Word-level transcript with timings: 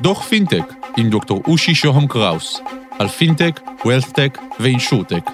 דוח 0.00 0.22
פינטק 0.22 0.74
עם 0.96 1.10
דוקטור 1.10 1.42
אושי 1.46 1.74
שוהם 1.74 2.06
קראוס 2.06 2.60
על 2.98 3.08
פינטק, 3.08 3.60
WealthTech 3.84 4.38
ו 4.60 4.66
InsurTech. 4.66 5.30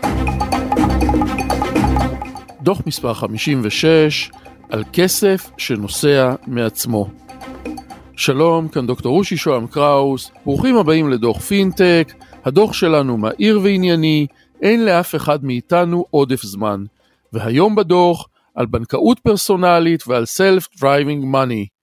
דוח 2.62 2.80
מספר 2.86 3.14
56 3.14 4.30
על 4.70 4.84
כסף 4.92 5.50
שנוסע 5.58 6.34
מעצמו. 6.46 7.06
שלום, 8.16 8.68
כאן 8.68 8.86
דוקטור 8.86 9.18
אושי 9.18 9.36
שוהם 9.36 9.66
קראוס, 9.66 10.30
ברוכים 10.44 10.76
הבאים 10.76 11.10
לדוח 11.10 11.40
פינטק, 11.40 12.12
הדוח 12.44 12.72
שלנו 12.72 13.16
מהיר 13.16 13.60
וענייני, 13.62 14.26
אין 14.62 14.84
לאף 14.84 15.14
אחד 15.14 15.44
מאיתנו 15.44 16.04
עודף 16.10 16.42
זמן. 16.42 16.84
והיום 17.32 17.74
בדוח 17.74 18.28
על 18.54 18.66
בנקאות 18.66 19.18
פרסונלית 19.18 20.08
ועל 20.08 20.24
Self-Driving 20.24 21.24
Money. 21.34 21.73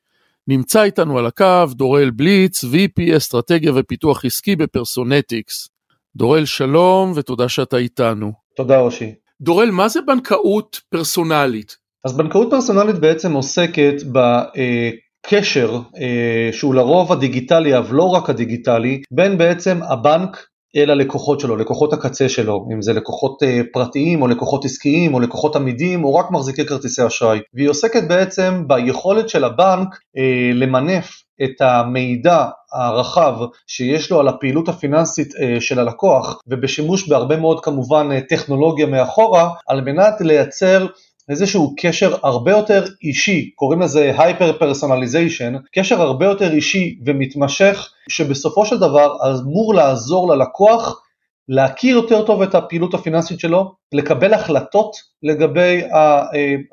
נמצא 0.47 0.83
איתנו 0.83 1.19
על 1.19 1.25
הקו 1.25 1.65
דורל 1.71 2.09
בליץ, 2.09 2.63
VP 2.63 3.17
אסטרטגיה 3.17 3.71
ופיתוח 3.75 4.25
עסקי 4.25 4.55
ב 4.55 4.64
Personetics. 4.64 5.69
דורל 6.15 6.45
שלום 6.45 7.11
ותודה 7.15 7.49
שאתה 7.49 7.77
איתנו. 7.77 8.31
תודה 8.55 8.79
אושי. 8.79 9.13
דורל, 9.41 9.71
מה 9.71 9.89
זה 9.89 9.99
בנקאות 10.01 10.81
פרסונלית? 10.89 11.77
אז 12.05 12.17
בנקאות 12.17 12.47
פרסונלית 12.49 12.95
בעצם 12.95 13.33
עוסקת 13.33 13.93
בקשר 14.11 15.79
אה, 15.97 16.49
שהוא 16.51 16.75
לרוב 16.75 17.11
הדיגיטלי, 17.11 17.77
אבל 17.77 17.95
לא 17.95 18.03
רק 18.03 18.29
הדיגיטלי, 18.29 19.01
בין 19.11 19.37
בעצם 19.37 19.79
הבנק 19.83 20.47
אל 20.75 20.89
הלקוחות 20.89 21.39
שלו, 21.39 21.55
לקוחות 21.57 21.93
הקצה 21.93 22.29
שלו, 22.29 22.67
אם 22.73 22.81
זה 22.81 22.93
לקוחות 22.93 23.43
אה, 23.43 23.61
פרטיים 23.73 24.21
או 24.21 24.27
לקוחות 24.27 24.65
עסקיים 24.65 25.13
או 25.13 25.19
לקוחות 25.19 25.55
אמידים 25.55 26.03
או 26.03 26.15
רק 26.15 26.31
מחזיקי 26.31 26.65
כרטיסי 26.65 27.07
אשראי. 27.07 27.39
והיא 27.53 27.69
עוסקת 27.69 28.03
בעצם 28.07 28.63
ביכולת 28.67 29.29
של 29.29 29.43
הבנק 29.43 29.99
אה, 30.17 30.51
למנף 30.53 31.23
את 31.43 31.61
המידע 31.61 32.45
הרחב 32.73 33.33
שיש 33.67 34.11
לו 34.11 34.19
על 34.19 34.27
הפעילות 34.27 34.69
הפיננסית 34.69 35.35
אה, 35.35 35.61
של 35.61 35.79
הלקוח 35.79 36.41
ובשימוש 36.47 37.09
בהרבה 37.09 37.37
מאוד 37.37 37.63
כמובן 37.63 38.19
טכנולוגיה 38.19 38.85
מאחורה 38.85 39.49
על 39.67 39.81
מנת 39.81 40.21
לייצר 40.21 40.87
איזשהו 41.29 41.75
קשר 41.79 42.15
הרבה 42.23 42.51
יותר 42.51 42.85
אישי, 43.03 43.49
קוראים 43.55 43.81
לזה 43.81 44.13
hyper 44.17 44.57
personalization, 44.57 45.53
קשר 45.75 46.01
הרבה 46.01 46.25
יותר 46.25 46.51
אישי 46.51 46.99
ומתמשך, 47.05 47.89
שבסופו 48.09 48.65
של 48.65 48.77
דבר 48.77 49.15
אמור 49.41 49.73
לעזור 49.73 50.33
ללקוח 50.33 51.01
להכיר 51.49 51.95
יותר 51.95 52.25
טוב 52.25 52.41
את 52.41 52.55
הפעילות 52.55 52.93
הפיננסית 52.93 53.39
שלו, 53.39 53.73
לקבל 53.93 54.33
החלטות 54.33 54.95
לגבי 55.23 55.81
אה, 55.93 56.23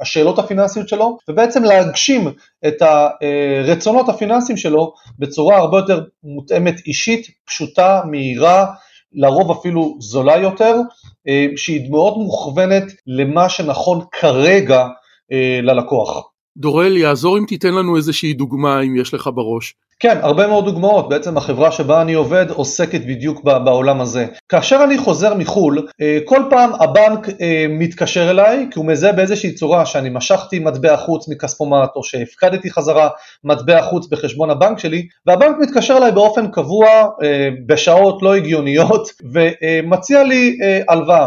השאלות 0.01 0.39
הפיננסיות 0.39 0.89
שלו, 0.89 1.19
ובעצם 1.29 1.65
להגשים 1.65 2.29
את 2.67 2.83
הרצונות 2.83 4.09
הפיננסיים 4.09 4.57
שלו 4.57 4.93
בצורה 5.19 5.57
הרבה 5.57 5.79
יותר 5.79 6.01
מותאמת 6.25 6.75
אישית, 6.87 7.27
פשוטה, 7.45 8.01
מהירה, 8.11 8.67
לרוב 9.13 9.51
אפילו 9.51 9.97
זולה 10.01 10.37
יותר, 10.37 10.77
אה, 11.29 11.47
שהיא 11.57 11.91
מאוד 11.91 12.19
מוכוונת 12.19 12.85
למה 13.07 13.49
שנכון 13.49 14.01
כרגע 14.13 14.87
אה, 15.33 15.61
ללקוח. 15.63 16.29
דורל, 16.57 16.97
יעזור 16.97 17.39
אם 17.39 17.45
תיתן 17.49 17.75
לנו 17.75 17.97
איזושהי 17.97 18.33
דוגמה 18.33 18.81
אם 18.81 18.97
יש 18.97 19.15
לך 19.15 19.31
בראש. 19.35 19.75
כן, 20.01 20.19
הרבה 20.23 20.47
מאוד 20.47 20.65
דוגמאות, 20.65 21.09
בעצם 21.09 21.37
החברה 21.37 21.73
שבה 21.73 22.03
אני 22.03 22.15
עובד 22.15 22.51
עוסקת 22.51 23.01
בדיוק 23.01 23.45
בעולם 23.45 24.01
הזה. 24.01 24.27
כאשר 24.49 24.81
אני 24.85 24.99
חוזר 24.99 25.35
מחו"ל, 25.35 25.89
אה, 26.01 26.19
כל 26.25 26.43
פעם 26.51 26.71
הבנק 26.81 27.27
מתקשר 27.69 28.31
אליי, 28.31 28.67
כי 28.71 28.79
הוא 28.79 28.87
מזהה 28.87 29.13
באיזושהי 29.13 29.55
צורה 29.55 29.87
שאני 29.87 30.09
משכתי 30.09 30.59
מטבע 30.59 30.97
חוץ 30.97 31.29
מכספומט, 31.29 31.91
או 31.97 32.05
שהפקדתי 32.05 32.71
חזרה 32.71 33.09
מטבע 33.45 33.83
חוץ 33.83 34.09
בחשבון 34.11 34.51
הבנק 34.51 34.79
שלי, 34.79 35.07
והבנק 35.27 35.57
מתקשר 35.61 35.97
אליי 35.97 36.13
באופן 36.13 36.51
קבוע, 36.51 36.89
בשעות 37.67 38.23
לא 38.23 38.35
הגיוניות, 38.35 39.09
ומציע 39.33 40.23
לי 40.23 40.59
הלוואה. 40.89 41.27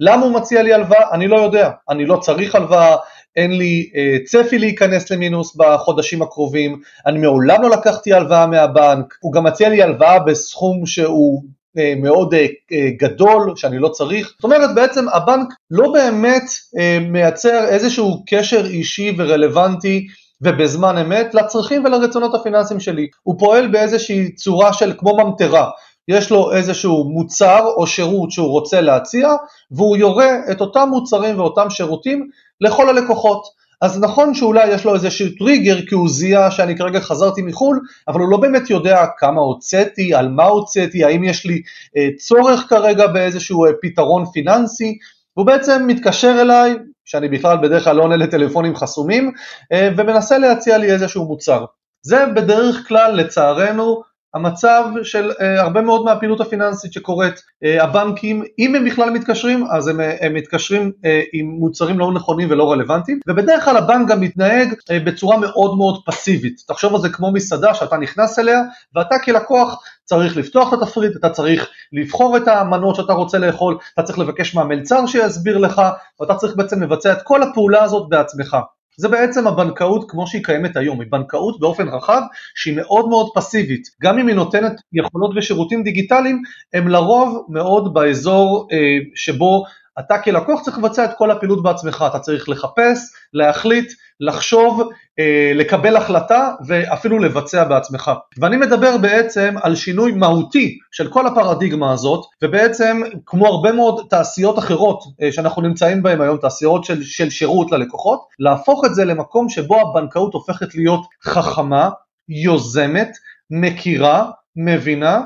למה 0.00 0.22
הוא 0.22 0.34
מציע 0.34 0.62
לי 0.62 0.72
הלוואה? 0.72 1.12
אני 1.12 1.28
לא 1.28 1.40
יודע, 1.40 1.70
אני 1.90 2.06
לא 2.06 2.16
צריך 2.16 2.54
הלוואה, 2.54 2.96
אין 3.38 3.58
לי 3.58 3.90
אה, 3.96 4.16
צפי 4.24 4.58
להיכנס 4.58 5.10
למינוס 5.10 5.56
בחודשים 5.56 6.22
הקרובים, 6.22 6.80
אני 7.06 7.18
מעולם 7.18 7.62
לא 7.62 7.70
לקחתי 7.70 8.12
הלוואה 8.12 8.46
מהבנק, 8.46 9.14
הוא 9.20 9.32
גם 9.32 9.44
מציע 9.44 9.68
לי 9.68 9.82
הלוואה 9.82 10.18
בסכום 10.18 10.86
שהוא 10.86 11.42
אה, 11.78 11.94
מאוד 12.02 12.34
אה, 12.34 12.46
אה, 12.72 12.90
גדול 12.98 13.52
שאני 13.56 13.78
לא 13.78 13.88
צריך. 13.88 14.32
זאת 14.36 14.44
אומרת 14.44 14.74
בעצם 14.74 15.08
הבנק 15.12 15.48
לא 15.70 15.92
באמת 15.92 16.42
אה, 16.78 16.98
מייצר 17.00 17.64
איזשהו 17.64 18.22
קשר 18.26 18.66
אישי 18.66 19.14
ורלוונטי 19.18 20.06
ובזמן 20.42 20.98
אמת 20.98 21.34
לצרכים 21.34 21.84
ולרצונות 21.84 22.34
הפיננסיים 22.34 22.80
שלי. 22.80 23.06
הוא 23.22 23.38
פועל 23.38 23.66
באיזושהי 23.66 24.34
צורה 24.34 24.72
של 24.72 24.92
כמו 24.98 25.16
ממטרה. 25.16 25.70
יש 26.08 26.30
לו 26.30 26.52
איזשהו 26.52 27.04
מוצר 27.04 27.64
או 27.76 27.86
שירות 27.86 28.30
שהוא 28.30 28.48
רוצה 28.48 28.80
להציע 28.80 29.28
והוא 29.70 29.96
יורה 29.96 30.30
את 30.50 30.60
אותם 30.60 30.88
מוצרים 30.90 31.40
ואותם 31.40 31.70
שירותים 31.70 32.28
לכל 32.60 32.88
הלקוחות. 32.88 33.58
אז 33.80 34.00
נכון 34.00 34.34
שאולי 34.34 34.68
יש 34.68 34.84
לו 34.84 34.94
איזשהו 34.94 35.26
טריגר 35.38 35.86
כי 35.86 35.94
הוא 35.94 36.08
זיהה 36.08 36.50
שאני 36.50 36.76
כרגע 36.76 37.00
חזרתי 37.00 37.42
מחו"ל, 37.42 37.80
אבל 38.08 38.20
הוא 38.20 38.30
לא 38.30 38.36
באמת 38.36 38.70
יודע 38.70 39.04
כמה 39.18 39.40
הוצאתי, 39.40 40.14
על 40.14 40.28
מה 40.28 40.44
הוצאתי, 40.44 41.04
האם 41.04 41.24
יש 41.24 41.46
לי 41.46 41.62
אה, 41.96 42.08
צורך 42.18 42.66
כרגע 42.68 43.06
באיזשהו 43.06 43.66
אה, 43.66 43.70
פתרון 43.82 44.24
פיננסי, 44.32 44.98
והוא 45.36 45.46
בעצם 45.46 45.84
מתקשר 45.86 46.36
אליי, 46.40 46.74
שאני 47.04 47.28
בכלל 47.28 47.56
בדרך 47.62 47.84
כלל 47.84 47.96
לא 47.96 48.02
עונה 48.02 48.16
לטלפונים 48.16 48.76
חסומים, 48.76 49.32
אה, 49.72 49.88
ומנסה 49.96 50.38
להציע 50.38 50.78
לי 50.78 50.92
איזשהו 50.92 51.24
מוצר. 51.24 51.64
זה 52.02 52.26
בדרך 52.26 52.88
כלל 52.88 53.12
לצערנו 53.12 54.02
המצב 54.34 54.84
של 55.02 55.30
uh, 55.30 55.44
הרבה 55.60 55.80
מאוד 55.80 56.04
מהפעילות 56.04 56.40
הפיננסית 56.40 56.92
שקורית, 56.92 57.34
uh, 57.34 57.82
הבנקים, 57.82 58.42
אם 58.58 58.74
הם 58.74 58.84
בכלל 58.84 59.10
מתקשרים, 59.10 59.66
אז 59.70 59.88
הם, 59.88 60.00
הם 60.20 60.34
מתקשרים 60.34 60.92
עם 61.32 61.46
מוצרים 61.46 61.98
לא 61.98 62.12
נכונים 62.12 62.50
ולא 62.50 62.72
רלוונטיים, 62.72 63.20
ובדרך 63.28 63.64
כלל 63.64 63.76
הבנק 63.76 64.08
גם 64.08 64.20
מתנהג 64.20 64.74
בצורה 65.04 65.36
מאוד 65.36 65.76
מאוד 65.76 66.00
פסיבית. 66.06 66.62
תחשוב 66.68 66.94
על 66.94 67.00
זה 67.00 67.08
כמו 67.08 67.32
מסעדה 67.32 67.74
שאתה 67.74 67.96
נכנס 67.96 68.38
אליה, 68.38 68.62
ואתה 68.94 69.18
כלקוח 69.24 69.82
צריך 70.04 70.36
לפתוח 70.36 70.74
את 70.74 70.82
התפריט, 70.82 71.16
אתה 71.16 71.30
צריך 71.30 71.68
לבחור 71.92 72.36
את 72.36 72.48
המנות 72.48 72.96
שאתה 72.96 73.12
רוצה 73.12 73.38
לאכול, 73.38 73.78
אתה 73.94 74.02
צריך 74.02 74.18
לבקש 74.18 74.54
מהמלצר 74.54 75.06
שיסביר 75.06 75.58
לך, 75.58 75.82
ואתה 76.20 76.34
צריך 76.34 76.56
בעצם 76.56 76.82
לבצע 76.82 77.12
את 77.12 77.22
כל 77.22 77.42
הפעולה 77.42 77.82
הזאת 77.82 78.08
בעצמך. 78.08 78.56
זה 78.98 79.08
בעצם 79.08 79.46
הבנקאות 79.46 80.10
כמו 80.10 80.26
שהיא 80.26 80.44
קיימת 80.44 80.76
היום, 80.76 81.00
היא 81.00 81.08
בנקאות 81.10 81.60
באופן 81.60 81.88
רחב 81.88 82.20
שהיא 82.54 82.76
מאוד 82.76 83.08
מאוד 83.08 83.30
פסיבית, 83.34 83.82
גם 84.02 84.18
אם 84.18 84.26
היא 84.26 84.36
נותנת 84.36 84.72
יכולות 84.92 85.30
ושירותים 85.36 85.82
דיגיטליים, 85.82 86.42
הם 86.72 86.88
לרוב 86.88 87.46
מאוד 87.48 87.94
באזור 87.94 88.68
אה, 88.72 88.98
שבו 89.14 89.64
אתה 89.98 90.18
כלקוח 90.18 90.62
צריך 90.62 90.78
לבצע 90.78 91.04
את 91.04 91.10
כל 91.18 91.30
הפעילות 91.30 91.62
בעצמך, 91.62 92.04
אתה 92.10 92.18
צריך 92.18 92.48
לחפש, 92.48 93.12
להחליט, 93.32 93.92
לחשוב, 94.20 94.88
אה, 95.18 95.52
לקבל 95.54 95.96
החלטה 95.96 96.50
ואפילו 96.66 97.18
לבצע 97.18 97.64
בעצמך. 97.64 98.10
ואני 98.40 98.56
מדבר 98.56 98.96
בעצם 98.96 99.54
על 99.62 99.74
שינוי 99.74 100.12
מהותי 100.12 100.78
של 100.92 101.10
כל 101.10 101.26
הפרדיגמה 101.26 101.92
הזאת, 101.92 102.24
ובעצם 102.44 103.02
כמו 103.26 103.46
הרבה 103.46 103.72
מאוד 103.72 104.06
תעשיות 104.10 104.58
אחרות 104.58 105.02
אה, 105.22 105.32
שאנחנו 105.32 105.62
נמצאים 105.62 106.02
בהן 106.02 106.20
היום, 106.20 106.36
תעשיות 106.36 106.84
של, 106.84 107.02
של 107.02 107.30
שירות 107.30 107.72
ללקוחות, 107.72 108.20
להפוך 108.38 108.84
את 108.84 108.94
זה 108.94 109.04
למקום 109.04 109.48
שבו 109.48 109.80
הבנקאות 109.80 110.34
הופכת 110.34 110.74
להיות 110.74 111.06
חכמה, 111.24 111.90
יוזמת, 112.28 113.10
מכירה, 113.50 114.30
מבינה, 114.56 115.20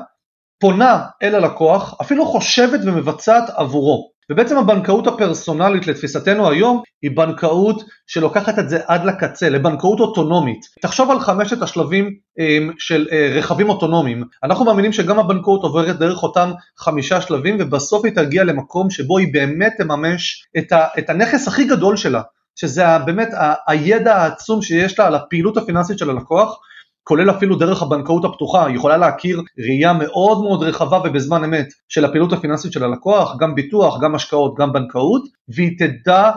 פונה 0.59 1.03
אל 1.23 1.35
הלקוח, 1.35 1.95
אפילו 2.01 2.25
חושבת 2.25 2.79
ומבצעת 2.83 3.49
עבורו. 3.55 4.12
ובעצם 4.31 4.57
הבנקאות 4.57 5.07
הפרסונלית 5.07 5.87
לתפיסתנו 5.87 6.49
היום 6.49 6.81
היא 7.01 7.11
בנקאות 7.15 7.83
שלוקחת 8.07 8.59
את 8.59 8.69
זה 8.69 8.79
עד 8.87 9.05
לקצה, 9.05 9.49
לבנקאות 9.49 9.99
אוטונומית. 9.99 10.65
תחשוב 10.81 11.11
על 11.11 11.19
חמשת 11.19 11.61
השלבים 11.61 12.09
אמ, 12.39 12.71
של 12.77 13.07
אה, 13.11 13.33
רכבים 13.35 13.69
אוטונומיים. 13.69 14.23
אנחנו 14.43 14.65
מאמינים 14.65 14.93
שגם 14.93 15.19
הבנקאות 15.19 15.63
עוברת 15.63 15.99
דרך 15.99 16.23
אותם 16.23 16.51
חמישה 16.77 17.21
שלבים 17.21 17.57
ובסוף 17.59 18.05
היא 18.05 18.15
תגיע 18.15 18.43
למקום 18.43 18.89
שבו 18.89 19.17
היא 19.17 19.33
באמת 19.33 19.73
תממש 19.77 20.47
את, 20.57 21.09
הנכס 21.09 21.47
הכי 21.47 21.65
גדול 21.65 21.97
שלה, 21.97 22.21
שזה 22.55 22.83
באמת 23.05 23.29
הידע 23.67 24.15
העצום 24.15 24.61
שיש 24.61 24.99
לה 24.99 25.07
על 25.07 25.15
הפעילות 25.15 25.57
הפיננסית 25.57 25.97
של 25.97 26.09
הלקוח 26.09 26.59
כולל 27.03 27.29
אפילו 27.29 27.55
דרך 27.55 27.81
הבנקאות 27.81 28.25
הפתוחה, 28.25 28.65
היא 28.65 28.75
יכולה 28.75 28.97
להכיר 28.97 29.41
ראייה 29.59 29.93
מאוד 29.93 30.41
מאוד 30.41 30.63
רחבה 30.63 30.99
ובזמן 31.05 31.43
אמת 31.43 31.67
של 31.89 32.05
הפעילות 32.05 32.33
הפיננסית 32.33 32.71
של 32.71 32.83
הלקוח, 32.83 33.37
גם 33.39 33.55
ביטוח, 33.55 34.01
גם 34.01 34.15
השקעות, 34.15 34.55
גם 34.57 34.73
בנקאות, 34.73 35.21
והיא 35.55 35.77
תדע 35.79 36.31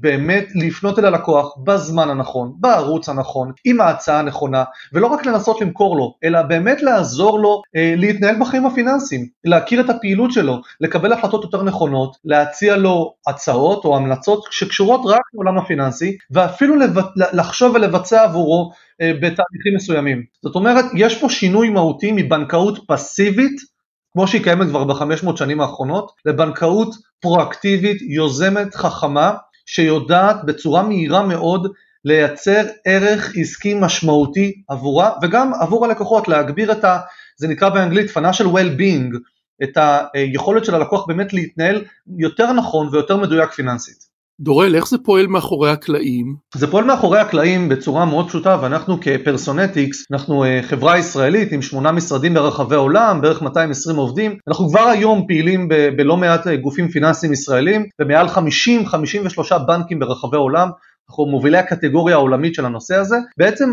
באמת 0.00 0.46
לפנות 0.54 0.98
אל 0.98 1.04
הלקוח 1.04 1.56
בזמן 1.64 2.10
הנכון, 2.10 2.52
בערוץ 2.60 3.08
הנכון, 3.08 3.52
עם 3.64 3.80
ההצעה 3.80 4.18
הנכונה, 4.18 4.64
ולא 4.92 5.06
רק 5.06 5.26
לנסות 5.26 5.60
למכור 5.60 5.96
לו, 5.96 6.14
אלא 6.24 6.42
באמת 6.42 6.82
לעזור 6.82 7.38
לו 7.40 7.62
אה, 7.76 7.94
להתנהל 7.96 8.40
בחיים 8.40 8.66
הפיננסיים, 8.66 9.26
להכיר 9.44 9.80
את 9.80 9.90
הפעילות 9.90 10.32
שלו, 10.32 10.60
לקבל 10.80 11.12
החלטות 11.12 11.44
יותר 11.44 11.62
נכונות, 11.62 12.16
להציע 12.24 12.76
לו 12.76 13.14
הצעות 13.26 13.84
או 13.84 13.96
המלצות 13.96 14.44
שקשורות 14.50 15.00
רק 15.06 15.22
לעולם 15.34 15.58
הפיננסי, 15.58 16.16
ואפילו 16.30 16.76
לבצ... 16.76 17.04
לחשוב 17.16 17.74
ולבצע 17.74 18.22
עבורו 18.22 18.72
אה, 19.00 19.12
בתהליכים 19.12 19.74
מסוימים. 19.76 20.22
זאת 20.42 20.54
אומרת, 20.54 20.84
יש 20.94 21.20
פה 21.20 21.28
שינוי 21.28 21.68
מהותי 21.68 22.12
מבנקאות 22.12 22.78
פסיבית 22.88 23.76
כמו 24.16 24.26
שהיא 24.26 24.42
קיימת 24.42 24.68
כבר 24.68 24.84
בחמש 24.84 25.22
מאות 25.22 25.36
שנים 25.36 25.60
האחרונות, 25.60 26.12
לבנקאות 26.24 26.94
פרואקטיבית, 27.20 28.02
יוזמת, 28.02 28.74
חכמה, 28.74 29.32
שיודעת 29.66 30.44
בצורה 30.44 30.82
מהירה 30.82 31.26
מאוד 31.26 31.72
לייצר 32.04 32.62
ערך 32.84 33.32
עסקי 33.36 33.74
משמעותי 33.74 34.62
עבורה 34.68 35.10
וגם 35.22 35.54
עבור 35.60 35.84
הלקוחות, 35.84 36.28
להגביר 36.28 36.72
את 36.72 36.84
ה... 36.84 36.98
זה 37.36 37.48
נקרא 37.48 37.68
באנגלית 37.68 38.10
financial 38.10 38.44
well-being, 38.44 39.16
את 39.62 39.78
היכולת 40.14 40.64
של 40.64 40.74
הלקוח 40.74 41.06
באמת 41.06 41.32
להתנהל 41.32 41.84
יותר 42.18 42.52
נכון 42.52 42.88
ויותר 42.92 43.16
מדויק 43.16 43.50
פיננסית. 43.50 44.15
דורל, 44.40 44.74
איך 44.74 44.88
זה 44.88 44.98
פועל 44.98 45.26
מאחורי 45.26 45.70
הקלעים? 45.70 46.36
זה 46.54 46.66
פועל 46.66 46.84
מאחורי 46.84 47.20
הקלעים 47.20 47.68
בצורה 47.68 48.04
מאוד 48.04 48.28
פשוטה 48.28 48.58
ואנחנו 48.62 48.98
כפרסונטיקס, 49.00 50.04
אנחנו 50.12 50.44
אה, 50.44 50.60
חברה 50.62 50.98
ישראלית 50.98 51.52
עם 51.52 51.62
שמונה 51.62 51.92
משרדים 51.92 52.34
ברחבי 52.34 52.74
העולם, 52.74 53.20
בערך 53.20 53.42
220 53.42 53.96
עובדים, 53.96 54.36
אנחנו 54.48 54.68
כבר 54.68 54.80
היום 54.80 55.24
פעילים 55.28 55.68
ב- 55.68 55.88
בלא 55.96 56.16
מעט 56.16 56.46
אה, 56.46 56.56
גופים 56.56 56.88
פיננסיים 56.88 57.32
ישראלים 57.32 57.84
ומעל 58.00 58.26
50-53 58.26 59.58
בנקים 59.66 59.98
ברחבי 59.98 60.36
העולם, 60.36 60.68
אנחנו 61.10 61.26
מובילי 61.26 61.58
הקטגוריה 61.58 62.16
העולמית 62.16 62.54
של 62.54 62.66
הנושא 62.66 62.96
הזה, 62.96 63.16
בעצם 63.38 63.72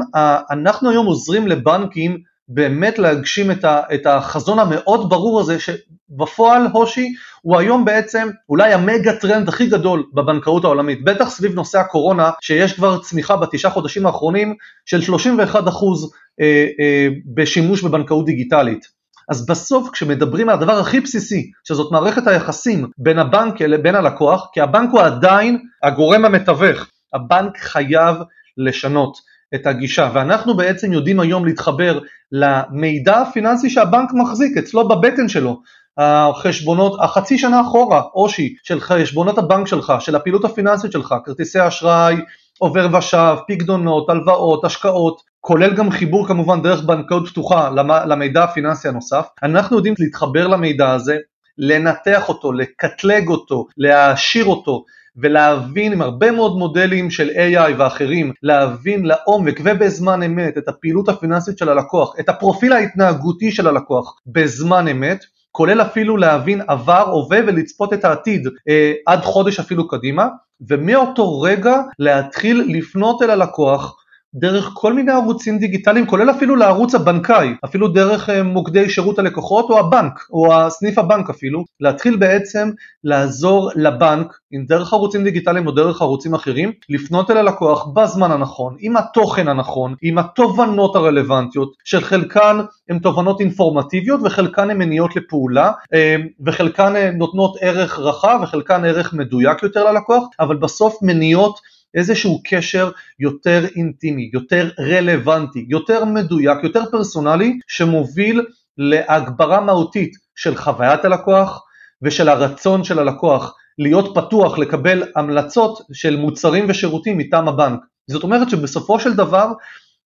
אנחנו 0.52 0.90
היום 0.90 1.06
עוזרים 1.06 1.48
לבנקים 1.48 2.18
באמת 2.48 3.00
להגשים 3.00 3.52
את, 3.52 3.64
ה, 3.64 3.82
את 3.94 4.06
החזון 4.06 4.60
המאוד 4.60 5.10
ברור 5.10 5.40
הזה 5.40 5.58
שבפועל 5.60 6.68
הושי 6.74 7.14
הוא 7.42 7.58
היום 7.58 7.86
בעצם 7.86 8.30
אולי 8.50 8.74
המגה 8.74 9.16
טרנד 9.16 9.50
הכי 9.50 9.68
גדול 9.68 10.04
בבנקאות 10.14 10.64
העולמית, 10.64 11.04
בטח 11.04 11.30
סביב 11.30 11.56
נושא 11.56 11.80
הקורונה 11.80 12.32
שיש 12.42 12.74
כבר 12.74 13.00
צמיחה 13.02 13.38
בתשעה 13.38 13.72
חודשים 13.72 14.06
האחרונים 14.06 14.56
של 14.86 15.02
31 15.02 15.68
אחוז 15.68 16.12
אה, 16.42 16.68
אה, 16.80 17.08
בשימוש 17.36 17.84
בבנקאות 17.84 18.26
דיגיטלית. 18.26 19.04
אז 19.30 19.46
בסוף 19.46 19.90
כשמדברים 19.90 20.50
על 20.50 20.56
הדבר 20.56 20.80
הכי 20.80 21.00
בסיסי, 21.00 21.52
שזאת 21.64 21.92
מערכת 21.92 22.28
היחסים 22.28 22.88
בין 22.98 23.20
הבנק 23.20 23.62
לבין 23.62 23.96
הלקוח, 23.96 24.48
כי 24.54 24.62
הבנק 24.62 24.90
הוא 24.92 25.02
עדיין 25.02 25.60
הגורם 25.84 26.26
המתווך, 26.26 26.88
הבנק 27.14 27.58
חייב 27.58 28.16
לשנות. 28.58 29.18
את 29.56 29.68
הגישה, 29.68 30.10
ואנחנו 30.14 30.58
בעצם 30.58 30.94
יודעים 30.94 31.20
היום 31.20 31.46
להתחבר 31.46 32.00
למידע 32.32 33.22
הפיננסי 33.22 33.70
שהבנק 33.70 34.10
מחזיק 34.14 34.58
אצלו 34.58 34.88
בבטן 34.88 35.28
שלו, 35.28 35.62
החשבונות, 35.98 37.00
החצי 37.02 37.38
שנה 37.38 37.62
אחורה, 37.62 38.02
אושי, 38.16 38.56
של 38.64 38.80
חשבונות 38.80 39.38
הבנק 39.38 39.68
שלך, 39.68 39.94
של 40.00 40.16
הפעילות 40.16 40.46
הפיננסית 40.46 40.92
שלך, 40.92 41.16
כרטיסי 41.26 41.68
אשראי, 41.68 42.16
עובר 42.60 42.88
ושב, 42.98 43.36
פקדונות, 43.48 44.10
הלוואות, 44.10 44.66
השקעות, 44.66 45.22
כולל 45.42 45.74
גם 45.74 45.92
חיבור 45.92 46.28
כמובן 46.28 46.62
דרך 46.62 46.82
בנקאות 46.82 47.28
פתוחה 47.28 47.70
למידע 48.06 48.44
הפיננסי 48.44 48.88
הנוסף, 48.88 49.28
אנחנו 49.44 49.78
יודעים 49.78 49.94
להתחבר 50.00 50.48
למידע 50.48 50.92
הזה, 50.92 51.18
לנתח 51.58 52.30
אותו, 52.30 52.54
לקטלג 52.54 53.28
אותו, 53.28 53.68
להעשיר 53.78 54.46
אותו, 54.46 54.84
ולהבין 55.18 55.92
עם 55.92 56.02
הרבה 56.02 56.32
מאוד 56.32 56.58
מודלים 56.58 57.12
של 57.12 57.30
AI 57.30 57.74
ואחרים, 57.78 58.32
להבין 58.44 59.06
לעומק 59.06 59.60
ובזמן 59.64 60.24
אמת 60.24 60.58
את 60.58 60.68
הפעילות 60.68 61.10
הפיננסית 61.10 61.58
של 61.58 61.70
הלקוח, 61.70 62.16
את 62.20 62.30
הפרופיל 62.30 62.74
ההתנהגותי 62.74 63.52
של 63.52 63.68
הלקוח 63.68 64.20
בזמן 64.28 64.88
אמת, 64.88 65.24
כולל 65.52 65.82
אפילו 65.82 66.18
להבין 66.18 66.62
עבר, 66.68 67.10
הווה 67.10 67.40
ולצפות 67.48 67.94
את 67.94 68.06
העתיד 68.06 68.48
אה, 68.70 68.94
עד 69.06 69.22
חודש 69.22 69.60
אפילו 69.60 69.88
קדימה, 69.88 70.28
ומאותו 70.70 71.42
רגע 71.42 71.76
להתחיל 72.00 72.64
לפנות 72.68 73.22
אל 73.22 73.30
הלקוח 73.30 74.03
דרך 74.36 74.70
כל 74.74 74.94
מיני 74.94 75.12
ערוצים 75.12 75.60
דיגיטליים, 75.60 76.08
כולל 76.08 76.32
אפילו 76.32 76.56
לערוץ 76.56 76.96
הבנקאי, 76.96 77.54
אפילו 77.66 77.88
דרך 77.88 78.30
אה, 78.30 78.44
מוקדי 78.44 78.90
שירות 78.90 79.20
הלקוחות 79.20 79.70
או 79.70 79.80
הבנק, 79.80 80.28
או 80.32 80.54
הסניף 80.54 80.98
הבנק 80.98 81.30
אפילו, 81.30 81.64
להתחיל 81.80 82.16
בעצם 82.16 82.70
לעזור 83.04 83.72
לבנק, 83.76 84.38
עם 84.52 84.66
דרך 84.66 84.94
ערוצים 84.94 85.24
דיגיטליים 85.24 85.68
או 85.68 85.72
דרך 85.72 86.02
ערוצים 86.02 86.34
אחרים, 86.34 86.72
לפנות 86.90 87.32
אל 87.32 87.38
הלקוח 87.38 87.88
בזמן 87.94 88.32
הנכון, 88.32 88.76
עם 88.80 88.98
התוכן 88.98 89.48
הנכון, 89.48 89.96
עם 90.02 90.18
התובנות 90.18 90.96
הרלוונטיות, 90.96 91.74
שחלקן 91.84 92.60
הן 92.90 93.00
תובנות 93.00 93.40
אינפורמטיביות 93.40 94.20
וחלקן 94.24 94.70
הן 94.70 94.78
מניעות 94.78 95.16
לפעולה, 95.16 95.72
אה, 95.94 96.16
וחלקן 96.46 96.96
אה, 96.96 97.12
נותנות 97.12 97.56
ערך 97.62 98.00
רחב 98.00 98.40
וחלקן 98.44 98.86
ערך 98.86 99.14
מדויק 99.14 99.64
יותר 99.64 99.92
ללקוח, 99.92 100.24
אבל 100.40 100.56
בסוף 100.56 100.98
מניעות 101.02 101.60
איזשהו 101.96 102.42
קשר 102.46 102.92
יותר 103.20 103.66
אינטימי, 103.76 104.30
יותר 104.34 104.70
רלוונטי, 104.80 105.66
יותר 105.70 106.06
מדויק, 106.06 106.58
יותר 106.64 106.84
פרסונלי, 106.92 107.60
שמוביל 107.68 108.46
להגברה 108.78 109.62
מהותית 109.62 110.12
של 110.36 110.56
חוויית 110.56 111.06
הלקוח 111.06 111.64
ושל 112.02 112.30
הרצון 112.30 112.84
של 112.84 113.00
הלקוח 113.00 113.56
להיות 113.78 114.16
פתוח 114.16 114.58
לקבל 114.58 115.04
המלצות 115.16 115.80
של 115.94 116.16
מוצרים 116.16 116.66
ושירותים 116.70 117.18
מטעם 117.18 117.48
הבנק. 117.48 117.80
זאת 118.08 118.24
אומרת 118.24 118.50
שבסופו 118.50 119.00
של 119.00 119.14
דבר 119.14 119.52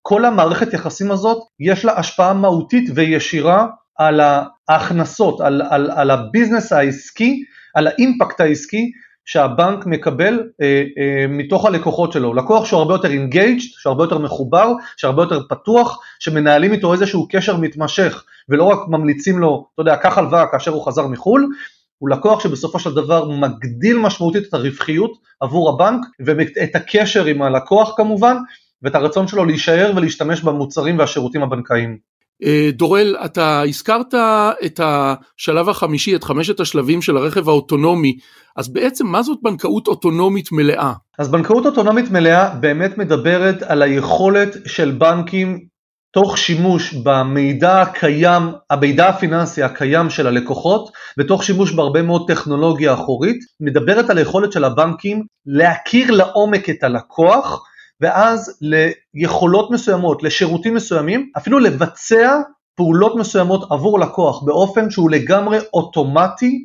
כל 0.02 0.24
המערכת 0.24 0.72
יחסים 0.72 1.10
הזאת 1.10 1.38
יש 1.60 1.84
לה 1.84 1.98
השפעה 1.98 2.32
מהותית 2.32 2.90
וישירה 2.94 3.66
על 3.98 4.20
ההכנסות, 4.68 5.40
על, 5.40 5.62
על, 5.70 5.90
על 5.90 6.10
הביזנס 6.10 6.72
העסקי, 6.72 7.44
על 7.74 7.86
האימפקט 7.86 8.40
העסקי 8.40 8.90
שהבנק 9.28 9.86
מקבל 9.86 10.42
אה, 10.62 10.84
אה, 10.98 11.26
מתוך 11.28 11.64
הלקוחות 11.64 12.12
שלו, 12.12 12.34
לקוח 12.34 12.64
שהוא 12.64 12.78
הרבה 12.80 12.94
יותר 12.94 13.10
engaged, 13.10 13.60
שהרבה 13.60 14.04
יותר 14.04 14.18
מחובר, 14.18 14.72
שהרבה 14.96 15.22
יותר 15.22 15.40
פתוח, 15.48 16.02
שמנהלים 16.18 16.72
איתו 16.72 16.92
איזשהו 16.92 17.28
קשר 17.30 17.56
מתמשך 17.56 18.24
ולא 18.48 18.64
רק 18.64 18.78
ממליצים 18.88 19.38
לו, 19.38 19.66
אתה 19.74 19.82
יודע, 19.82 19.96
קח 19.96 20.18
הלוואה 20.18 20.46
כאשר 20.46 20.70
הוא 20.70 20.86
חזר 20.86 21.06
מחו"ל, 21.06 21.48
הוא 21.98 22.08
לקוח 22.08 22.40
שבסופו 22.40 22.78
של 22.78 22.94
דבר 22.94 23.28
מגדיל 23.30 23.98
משמעותית 23.98 24.48
את 24.48 24.54
הרווחיות 24.54 25.12
עבור 25.40 25.70
הבנק 25.70 26.00
ואת 26.20 26.76
הקשר 26.76 27.24
עם 27.24 27.42
הלקוח 27.42 27.96
כמובן 27.96 28.36
ואת 28.82 28.94
הרצון 28.94 29.28
שלו 29.28 29.44
להישאר 29.44 29.92
ולהשתמש 29.96 30.40
במוצרים 30.40 30.98
והשירותים 30.98 31.42
הבנקאיים. 31.42 31.98
אה, 32.44 32.70
דורל, 32.72 33.16
אתה 33.24 33.62
הזכרת 33.62 34.14
את 34.66 34.80
השלב 34.82 35.68
החמישי, 35.68 36.16
את 36.16 36.24
חמשת 36.24 36.60
השלבים 36.60 37.02
של 37.02 37.16
הרכב 37.16 37.48
האוטונומי, 37.48 38.18
אז 38.56 38.68
בעצם 38.68 39.06
מה 39.06 39.22
זאת 39.22 39.38
בנקאות 39.42 39.88
אוטונומית 39.88 40.52
מלאה? 40.52 40.92
אז 41.18 41.30
בנקאות 41.30 41.66
אוטונומית 41.66 42.10
מלאה 42.10 42.54
באמת 42.54 42.98
מדברת 42.98 43.62
על 43.62 43.82
היכולת 43.82 44.56
של 44.66 44.90
בנקים 44.90 45.58
תוך 46.12 46.38
שימוש 46.38 46.94
במידע 46.94 47.80
הקיים, 47.80 48.42
המידע 48.70 49.08
הפיננסי 49.08 49.62
הקיים 49.62 50.10
של 50.10 50.26
הלקוחות 50.26 50.90
ותוך 51.18 51.44
שימוש 51.44 51.72
בהרבה 51.72 52.02
מאוד 52.02 52.24
טכנולוגיה 52.28 52.94
אחורית, 52.94 53.38
מדברת 53.60 54.10
על 54.10 54.18
היכולת 54.18 54.52
של 54.52 54.64
הבנקים 54.64 55.22
להכיר 55.46 56.10
לעומק 56.10 56.70
את 56.70 56.82
הלקוח 56.82 57.64
ואז 58.00 58.58
ליכולות 59.14 59.70
מסוימות, 59.70 60.22
לשירותים 60.22 60.74
מסוימים, 60.74 61.30
אפילו 61.36 61.58
לבצע 61.58 62.40
פעולות 62.74 63.16
מסוימות 63.16 63.72
עבור 63.72 64.00
לקוח 64.00 64.42
באופן 64.42 64.90
שהוא 64.90 65.10
לגמרי 65.10 65.58
אוטומטי 65.74 66.64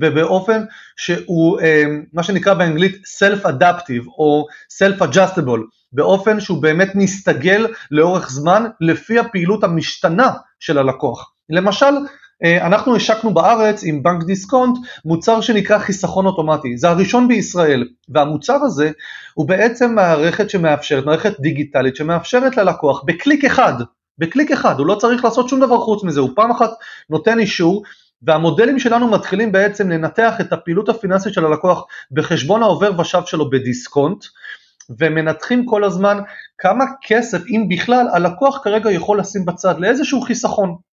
ובאופן 0.00 0.64
שהוא 0.96 1.60
אה, 1.60 1.84
מה 2.12 2.22
שנקרא 2.22 2.54
באנגלית 2.54 2.94
self-adaptive 2.94 4.06
או 4.08 4.46
self-adjustable, 4.82 5.60
באופן 5.92 6.40
שהוא 6.40 6.62
באמת 6.62 6.94
מסתגל 6.94 7.66
לאורך 7.90 8.30
זמן 8.30 8.64
לפי 8.80 9.18
הפעילות 9.18 9.64
המשתנה 9.64 10.30
של 10.60 10.78
הלקוח. 10.78 11.32
למשל, 11.50 11.94
אנחנו 12.44 12.96
השקנו 12.96 13.34
בארץ 13.34 13.84
עם 13.84 14.02
בנק 14.02 14.24
דיסקונט 14.24 14.78
מוצר 15.04 15.40
שנקרא 15.40 15.78
חיסכון 15.78 16.26
אוטומטי, 16.26 16.76
זה 16.76 16.88
הראשון 16.88 17.28
בישראל, 17.28 17.88
והמוצר 18.08 18.58
הזה 18.62 18.90
הוא 19.34 19.48
בעצם 19.48 19.94
מערכת 19.94 20.50
שמאפשרת, 20.50 21.06
מערכת 21.06 21.40
דיגיטלית 21.40 21.96
שמאפשרת 21.96 22.56
ללקוח 22.56 23.02
בקליק 23.06 23.44
אחד, 23.44 23.74
בקליק 24.18 24.50
אחד, 24.50 24.78
הוא 24.78 24.86
לא 24.86 24.94
צריך 24.94 25.24
לעשות 25.24 25.48
שום 25.48 25.60
דבר 25.60 25.78
חוץ 25.78 26.04
מזה, 26.04 26.20
הוא 26.20 26.30
פעם 26.34 26.50
אחת 26.50 26.70
נותן 27.10 27.38
אישור 27.38 27.82
והמודלים 28.22 28.78
שלנו 28.78 29.08
מתחילים 29.08 29.52
בעצם 29.52 29.90
לנתח 29.90 30.40
את 30.40 30.52
הפעילות 30.52 30.88
הפיננסית 30.88 31.34
של 31.34 31.44
הלקוח 31.44 31.86
בחשבון 32.10 32.62
העובר 32.62 33.00
ושב 33.00 33.22
שלו 33.26 33.50
בדיסקונט 33.50 34.24
ומנתחים 34.98 35.66
כל 35.66 35.84
הזמן 35.84 36.18
כמה 36.58 36.84
כסף, 37.02 37.38
אם 37.48 37.66
בכלל, 37.68 38.06
הלקוח 38.12 38.60
כרגע 38.64 38.90
יכול 38.90 39.20
לשים 39.20 39.44
בצד 39.44 39.74
לאיזשהו 39.78 40.20
חיסכון. 40.20 40.87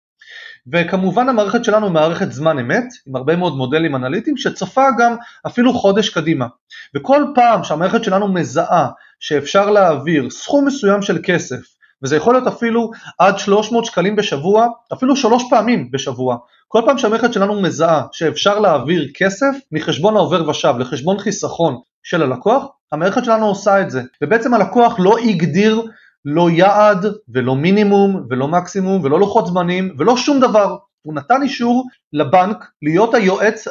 וכמובן 0.73 1.29
המערכת 1.29 1.63
שלנו 1.63 1.89
מערכת 1.89 2.31
זמן 2.31 2.59
אמת, 2.59 2.85
עם 3.07 3.15
הרבה 3.15 3.35
מאוד 3.35 3.55
מודלים 3.55 3.95
אנליטיים, 3.95 4.37
שצופה 4.37 4.85
גם 4.99 5.15
אפילו 5.47 5.73
חודש 5.73 6.09
קדימה. 6.09 6.47
וכל 6.95 7.25
פעם 7.35 7.63
שהמערכת 7.63 8.03
שלנו 8.03 8.27
מזהה 8.27 8.89
שאפשר 9.19 9.69
להעביר 9.69 10.29
סכום 10.29 10.67
מסוים 10.67 11.01
של 11.01 11.19
כסף, 11.23 11.59
וזה 12.03 12.15
יכול 12.15 12.33
להיות 12.33 12.47
אפילו 12.47 12.91
עד 13.19 13.37
300 13.37 13.85
שקלים 13.85 14.15
בשבוע, 14.15 14.67
אפילו 14.93 15.15
שלוש 15.15 15.43
פעמים 15.49 15.91
בשבוע. 15.91 16.37
כל 16.67 16.81
פעם 16.85 16.97
שהמערכת 16.97 17.33
שלנו 17.33 17.61
מזהה 17.61 18.03
שאפשר 18.11 18.59
להעביר 18.59 19.07
כסף 19.15 19.55
מחשבון 19.71 20.15
העובר 20.15 20.49
ושב 20.49 20.73
לחשבון 20.79 21.19
חיסכון 21.19 21.77
של 22.03 22.21
הלקוח, 22.21 22.65
המערכת 22.91 23.25
שלנו 23.25 23.47
עושה 23.47 23.81
את 23.81 23.91
זה. 23.91 24.01
ובעצם 24.23 24.53
הלקוח 24.53 24.95
לא 24.99 25.17
הגדיר 25.17 25.81
לא 26.25 26.49
יעד 26.49 27.05
ולא 27.33 27.55
מינימום 27.55 28.25
ולא 28.29 28.47
מקסימום 28.47 29.03
ולא 29.03 29.19
לוחות 29.19 29.47
זמנים 29.47 29.95
ולא 29.97 30.17
שום 30.17 30.39
דבר. 30.39 30.75
הוא 31.01 31.13
נתן 31.13 31.41
אישור 31.41 31.87
לבנק 32.13 32.57
להיות 32.81 33.13
היועץ 33.13 33.65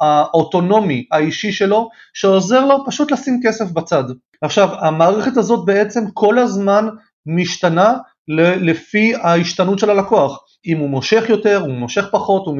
האוטונומי 0.00 1.06
האישי 1.12 1.52
שלו 1.52 1.88
שעוזר 2.14 2.64
לו 2.66 2.86
פשוט 2.86 3.12
לשים 3.12 3.40
כסף 3.44 3.70
בצד. 3.70 4.04
עכשיו 4.42 4.68
המערכת 4.80 5.36
הזאת 5.36 5.64
בעצם 5.64 6.00
כל 6.14 6.38
הזמן 6.38 6.88
משתנה 7.26 7.94
לפי 8.60 9.14
ההשתנות 9.14 9.78
של 9.78 9.90
הלקוח. 9.90 10.44
אם 10.66 10.78
הוא 10.78 10.88
מושך 10.88 11.24
יותר, 11.28 11.60
הוא 11.60 11.74
מושך 11.74 12.04
פחות, 12.12 12.46
הוא 12.46 12.56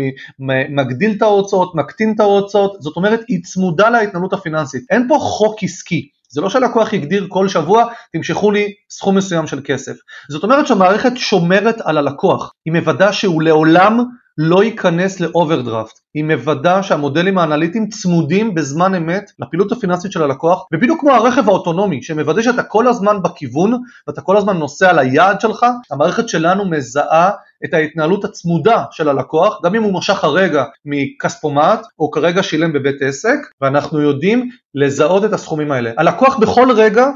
מגדיל 0.70 1.14
את 1.16 1.22
ההוצאות, 1.22 1.74
מקטין 1.74 2.12
את 2.14 2.20
ההוצאות, 2.20 2.76
זאת 2.80 2.96
אומרת 2.96 3.20
היא 3.28 3.42
צמודה 3.42 3.90
להתנהלות 3.90 4.32
הפיננסית. 4.32 4.84
אין 4.90 5.08
פה 5.08 5.18
חוק 5.20 5.62
עסקי. 5.62 6.08
זה 6.32 6.40
לא 6.40 6.50
שהלקוח 6.50 6.92
יגדיר 6.92 7.26
כל 7.28 7.48
שבוע, 7.48 7.84
תמשכו 8.12 8.50
לי 8.50 8.72
סכום 8.90 9.16
מסוים 9.16 9.46
של 9.46 9.60
כסף. 9.64 9.92
זאת 10.30 10.42
אומרת 10.42 10.66
שהמערכת 10.66 11.12
שומרת 11.16 11.76
על 11.84 11.98
הלקוח, 11.98 12.52
היא 12.64 12.72
מוודא 12.72 13.12
שהוא 13.12 13.42
לעולם 13.42 14.04
לא 14.38 14.64
ייכנס 14.64 15.20
לאוברדרפט, 15.20 15.98
היא 16.14 16.24
מוודא 16.24 16.82
שהמודלים 16.82 17.38
האנליטיים 17.38 17.88
צמודים 17.88 18.54
בזמן 18.54 18.94
אמת 18.94 19.30
לפעילות 19.38 19.72
הפיננסית 19.72 20.12
של 20.12 20.22
הלקוח, 20.22 20.66
ובדיוק 20.72 21.00
כמו 21.00 21.10
הרכב 21.10 21.48
האוטונומי, 21.48 22.02
שמוודא 22.02 22.42
שאתה 22.42 22.62
כל 22.62 22.88
הזמן 22.88 23.22
בכיוון 23.22 23.82
ואתה 24.06 24.20
כל 24.20 24.36
הזמן 24.36 24.56
נוסע 24.58 24.92
ליעד 24.92 25.40
שלך, 25.40 25.66
המערכת 25.90 26.28
שלנו 26.28 26.70
מזהה 26.70 27.30
את 27.64 27.74
ההתנהלות 27.74 28.24
הצמודה 28.24 28.84
של 28.90 29.08
הלקוח, 29.08 29.60
גם 29.64 29.74
אם 29.74 29.82
הוא 29.82 29.94
משך 29.94 30.24
הרגע 30.24 30.64
מכספומט 30.84 31.80
או 31.98 32.10
כרגע 32.10 32.42
שילם 32.42 32.72
בבית 32.72 33.02
עסק, 33.02 33.38
ואנחנו 33.60 34.00
יודעים 34.00 34.48
לזהות 34.74 35.24
את 35.24 35.32
הסכומים 35.32 35.72
האלה. 35.72 35.90
הלקוח 35.98 36.36
בכל 36.36 36.72
רגע 36.76 37.06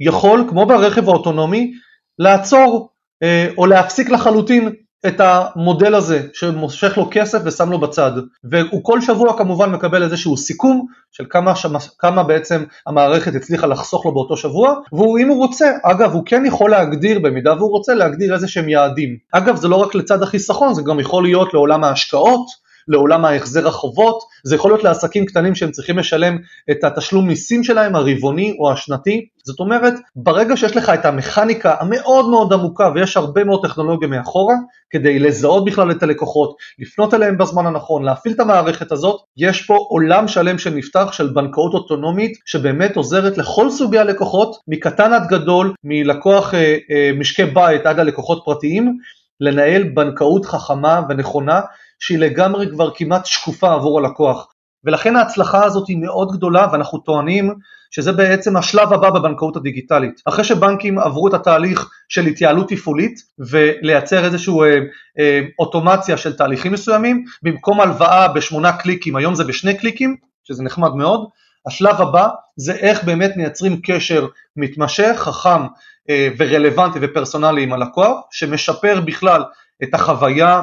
יכול, 0.00 0.44
כמו 0.48 0.66
ברכב 0.66 1.08
האוטונומי, 1.08 1.72
לעצור 2.18 2.90
אה, 3.22 3.48
או 3.58 3.66
להפסיק 3.66 4.10
לחלוטין 4.10 4.72
את 5.06 5.20
המודל 5.20 5.94
הזה 5.94 6.22
שמושך 6.32 6.98
לו 6.98 7.08
כסף 7.10 7.38
ושם 7.44 7.70
לו 7.70 7.80
בצד. 7.80 8.12
והוא 8.44 8.84
כל 8.84 9.00
שבוע 9.00 9.38
כמובן 9.38 9.70
מקבל 9.70 10.02
איזשהו 10.02 10.36
סיכום 10.36 10.86
של 11.12 11.24
כמה, 11.30 11.56
שמס, 11.56 11.96
כמה 11.98 12.22
בעצם 12.22 12.64
המערכת 12.86 13.34
הצליחה 13.34 13.66
לחסוך 13.66 14.06
לו 14.06 14.12
באותו 14.12 14.36
שבוע. 14.36 14.74
ואם 14.92 15.28
הוא 15.28 15.38
רוצה, 15.38 15.72
אגב 15.82 16.12
הוא 16.12 16.22
כן 16.26 16.46
יכול 16.46 16.70
להגדיר 16.70 17.18
במידה 17.18 17.54
והוא 17.54 17.70
רוצה 17.70 17.94
להגדיר 17.94 18.34
איזה 18.34 18.48
שהם 18.48 18.68
יעדים. 18.68 19.16
אגב 19.32 19.56
זה 19.56 19.68
לא 19.68 19.76
רק 19.76 19.94
לצד 19.94 20.22
החיסכון 20.22 20.74
זה 20.74 20.82
גם 20.82 21.00
יכול 21.00 21.22
להיות 21.22 21.54
לעולם 21.54 21.84
ההשקעות 21.84 22.61
לעולם 22.88 23.24
ההחזר 23.24 23.68
החובות, 23.68 24.18
זה 24.44 24.54
יכול 24.54 24.70
להיות 24.70 24.84
לעסקים 24.84 25.26
קטנים 25.26 25.54
שהם 25.54 25.70
צריכים 25.70 25.98
לשלם 25.98 26.38
את 26.70 26.84
התשלום 26.84 27.26
מיסים 27.26 27.64
שלהם 27.64 27.96
הרבעוני 27.96 28.56
או 28.58 28.72
השנתי, 28.72 29.26
זאת 29.44 29.60
אומרת 29.60 29.94
ברגע 30.16 30.56
שיש 30.56 30.76
לך 30.76 30.90
את 30.90 31.04
המכניקה 31.04 31.74
המאוד 31.80 32.28
מאוד 32.28 32.52
עמוקה 32.52 32.90
ויש 32.94 33.16
הרבה 33.16 33.44
מאוד 33.44 33.66
טכנולוגיה 33.66 34.08
מאחורה 34.08 34.54
כדי 34.90 35.18
לזהות 35.18 35.64
בכלל 35.64 35.90
את 35.90 36.02
הלקוחות, 36.02 36.56
לפנות 36.78 37.14
אליהם 37.14 37.38
בזמן 37.38 37.66
הנכון, 37.66 38.02
להפעיל 38.02 38.34
את 38.34 38.40
המערכת 38.40 38.92
הזאת, 38.92 39.20
יש 39.36 39.62
פה 39.66 39.86
עולם 39.88 40.28
שלם 40.28 40.58
שנפתח 40.58 41.12
של 41.12 41.28
בנקאות 41.28 41.74
אוטונומית 41.74 42.32
שבאמת 42.46 42.96
עוזרת 42.96 43.38
לכל 43.38 43.70
סוגי 43.70 43.98
הלקוחות, 43.98 44.56
מקטן 44.68 45.12
עד 45.12 45.28
גדול, 45.28 45.74
מלקוח 45.84 46.54
אה, 46.54 46.76
אה, 46.90 47.10
משקי 47.18 47.44
בית 47.44 47.86
עד 47.86 48.00
ללקוחות 48.00 48.42
פרטיים, 48.44 48.98
לנהל 49.40 49.82
בנקאות 49.82 50.46
חכמה 50.46 51.00
ונכונה 51.08 51.60
שהיא 52.02 52.18
לגמרי 52.18 52.70
כבר 52.70 52.90
כמעט 52.94 53.26
שקופה 53.26 53.72
עבור 53.72 53.98
הלקוח. 53.98 54.46
ולכן 54.84 55.16
ההצלחה 55.16 55.64
הזאת 55.64 55.88
היא 55.88 55.96
מאוד 55.96 56.32
גדולה 56.32 56.66
ואנחנו 56.72 56.98
טוענים 56.98 57.54
שזה 57.90 58.12
בעצם 58.12 58.56
השלב 58.56 58.92
הבא 58.92 59.10
בבנקאות 59.10 59.56
הדיגיטלית. 59.56 60.20
אחרי 60.24 60.44
שבנקים 60.44 60.98
עברו 60.98 61.28
את 61.28 61.34
התהליך 61.34 61.90
של 62.08 62.26
התייעלות 62.26 62.68
תפעולית 62.68 63.20
ולייצר 63.38 64.24
איזושהי 64.24 64.54
אה, 64.54 64.78
אה, 65.18 65.40
אוטומציה 65.58 66.16
של 66.16 66.36
תהליכים 66.36 66.72
מסוימים, 66.72 67.24
במקום 67.42 67.80
הלוואה 67.80 68.28
בשמונה 68.28 68.72
קליקים, 68.72 69.16
היום 69.16 69.34
זה 69.34 69.44
בשני 69.44 69.78
קליקים, 69.78 70.16
שזה 70.44 70.62
נחמד 70.62 70.94
מאוד, 70.94 71.28
השלב 71.66 72.00
הבא 72.00 72.28
זה 72.56 72.72
איך 72.72 73.04
באמת 73.04 73.36
מייצרים 73.36 73.80
קשר 73.84 74.26
מתמשך, 74.56 75.12
חכם 75.16 75.62
אה, 76.10 76.28
ורלוונטי 76.38 76.98
ופרסונלי 77.02 77.62
עם 77.62 77.72
הלקוח, 77.72 78.20
שמשפר 78.30 79.00
בכלל 79.00 79.42
את 79.82 79.94
החוויה 79.94 80.62